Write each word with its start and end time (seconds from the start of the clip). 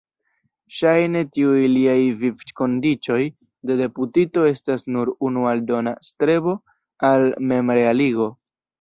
Ŝajne 0.77 1.19
tiuj 1.35 1.59
liaj 1.73 1.97
vivkondiĉoj 2.21 3.19
de 3.71 3.77
deputito 3.83 4.49
estas 4.55 4.89
nur 4.97 5.15
unu 5.31 5.49
aldona 5.55 5.97
strebo 6.13 6.61
al 7.13 7.33
memrealigo. 7.55 8.33